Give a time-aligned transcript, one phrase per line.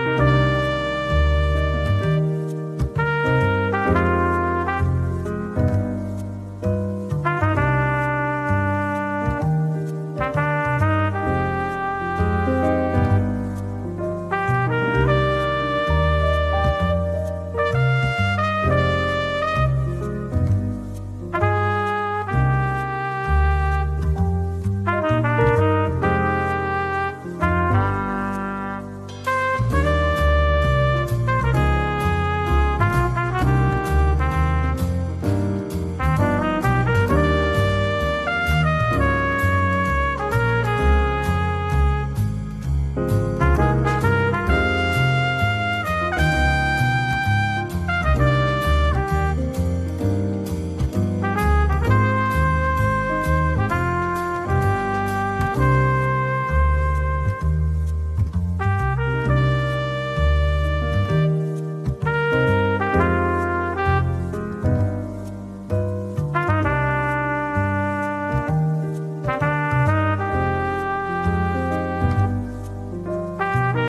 [0.00, 0.47] Música